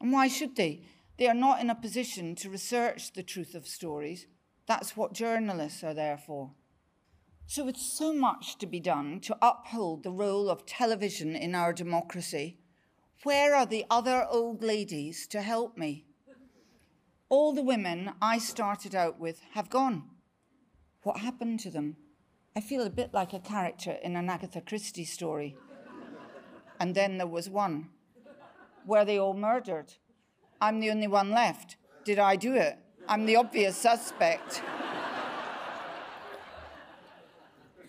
[0.00, 0.82] And why should they?
[1.18, 4.26] They are not in a position to research the truth of stories.
[4.66, 6.52] That's what journalists are there for.
[7.46, 11.72] So, with so much to be done to uphold the role of television in our
[11.72, 12.59] democracy,
[13.22, 16.06] where are the other old ladies to help me?
[17.28, 20.04] All the women I started out with have gone.
[21.02, 21.96] What happened to them?
[22.56, 25.56] I feel a bit like a character in an Agatha Christie story.
[26.80, 27.90] And then there was one.
[28.86, 29.94] Were they all murdered?
[30.60, 31.76] I'm the only one left.
[32.04, 32.78] Did I do it?
[33.06, 34.62] I'm the obvious suspect.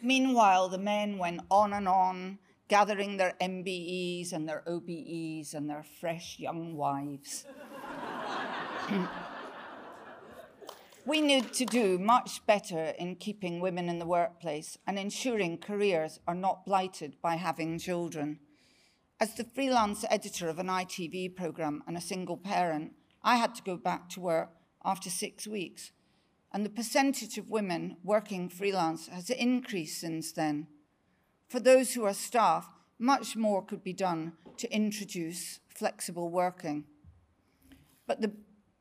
[0.04, 2.40] Meanwhile, the men went on and on,
[2.72, 7.43] gathering their MBEs and their OBEs and their fresh young wives.
[11.05, 16.22] we need to do much better in keeping women in the workplace and ensuring careers
[16.26, 18.39] are not blighted by having children.
[19.19, 23.63] As the freelance editor of an ITV programme and a single parent, I had to
[23.63, 24.51] go back to work
[24.86, 25.91] after six weeks
[26.53, 30.67] and the percentage of women working freelance has increased since then.
[31.52, 36.86] For those who are staff, much more could be done to introduce flexible working.
[38.08, 38.32] But the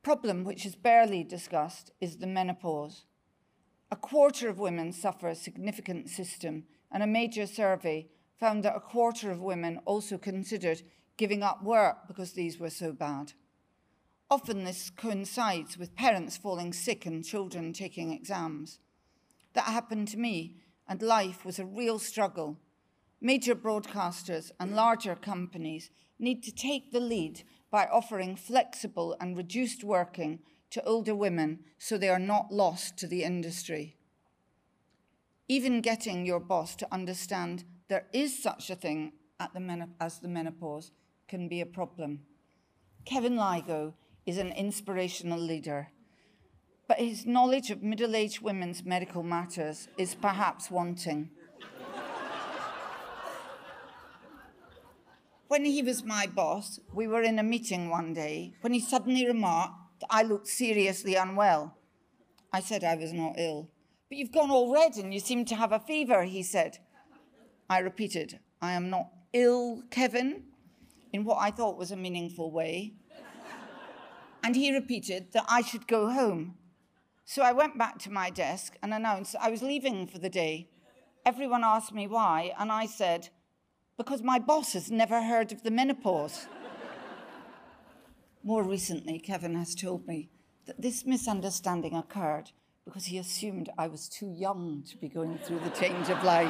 [0.05, 3.07] problem, which is barely discussed, is the menopause.
[3.91, 6.63] A quarter of women suffer a significant system,
[6.93, 8.07] and a major survey
[8.39, 10.83] found that a quarter of women also considered
[11.17, 13.33] giving up work because these were so bad.
[14.31, 18.79] Often this coincides with parents falling sick and children taking exams.
[19.55, 20.55] That happened to me,
[20.91, 22.59] and life was a real struggle.
[23.21, 29.85] Major broadcasters and larger companies need to take the lead by offering flexible and reduced
[29.85, 33.97] working to older women so they are not lost to the industry.
[35.51, 39.13] even getting your boss to understand there is such a thing
[39.53, 40.93] the as the menopause
[41.27, 42.21] can be a problem.
[43.05, 43.95] Kevin Lygo
[44.27, 45.89] is an inspirational leader,
[46.91, 51.31] but his knowledge of middle aged women's medical matters is perhaps wanting.
[55.47, 59.25] when he was my boss, we were in a meeting one day when he suddenly
[59.25, 61.77] remarked that I looked seriously unwell.
[62.53, 63.71] I said I was not ill.
[64.09, 66.79] But you've gone all red and you seem to have a fever, he said.
[67.69, 70.43] I repeated, I am not ill, Kevin,
[71.13, 72.95] in what I thought was a meaningful way.
[74.43, 76.57] and he repeated that I should go home.
[77.31, 80.69] So I went back to my desk and announced I was leaving for the day.
[81.25, 83.29] Everyone asked me why, and I said,
[83.97, 86.49] because my boss has never heard of the menopause.
[88.43, 90.29] More recently, Kevin has told me
[90.67, 92.51] that this misunderstanding occurred
[92.85, 96.49] because he assumed I was too young to be going through the change of life.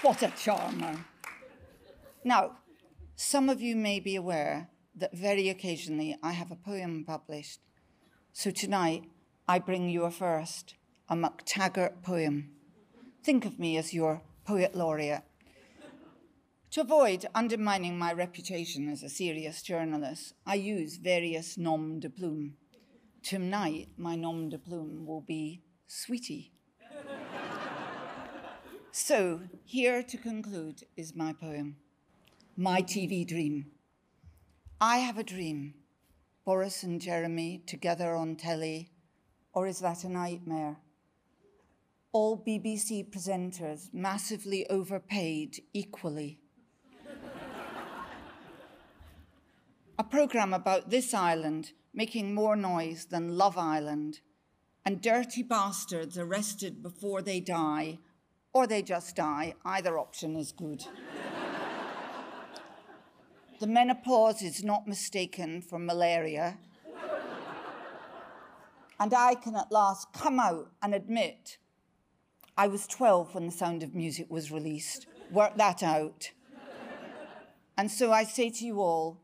[0.00, 1.04] what a charmer.
[2.24, 2.52] Now,
[3.14, 7.60] some of you may be aware that very occasionally I have a poem published.
[8.32, 9.04] So tonight,
[9.46, 10.74] I bring you a first
[11.08, 12.50] a MacTaggart poem.
[13.22, 15.22] Think of me as your poet laureate.
[16.72, 22.54] To avoid undermining my reputation as a serious journalist, I use various nom de plume.
[23.22, 26.52] Tonight, my nom de plume will be Sweetie.
[28.90, 31.76] so, here to conclude is my poem
[32.56, 33.66] My TV Dream.
[34.80, 35.74] I have a dream
[36.44, 38.90] Boris and Jeremy together on telly,
[39.52, 40.76] or is that a nightmare?
[42.16, 46.40] all BBC presenters massively overpaid equally.
[49.98, 54.20] a programme about this island making more noise than Love Island,
[54.82, 57.98] and dirty bastards arrested before they die,
[58.54, 59.52] or they just die.
[59.62, 60.86] Either option is good.
[63.58, 66.58] The menopause is not mistaken for malaria.
[69.00, 71.58] and I can at last come out and admit
[72.56, 75.06] I was 12 when The Sound of Music was released.
[75.30, 76.30] Work that out.
[77.76, 79.20] and so I say to you all,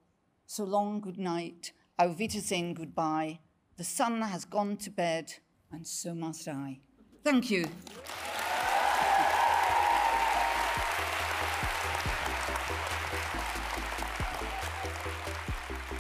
[0.47, 1.73] so long, good night.
[1.99, 3.39] Auf Wiedersehen, goodbye.
[3.79, 5.33] The sun has gone to bed,
[5.71, 6.81] and so must I.
[7.25, 7.67] Thank you.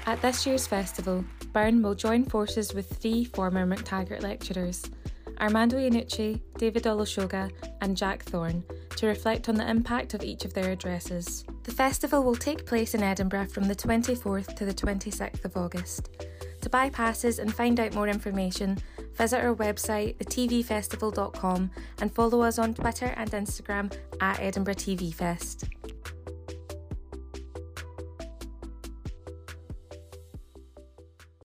[0.04, 4.82] At this year's festival, Byrne will join forces with three former MacTaggart lecturers
[5.40, 7.50] Armando Iannucci, David Olusoga,
[7.80, 8.64] and Jack Thorne,
[8.96, 11.44] to reflect on the impact of each of their addresses.
[11.64, 16.10] The festival will take place in Edinburgh from the 24th to the 26th of August.
[16.60, 18.78] To buy passes and find out more information,
[19.14, 25.64] visit our website, thetvfestival.com, and follow us on Twitter and Instagram at Edinburgh TV Fest.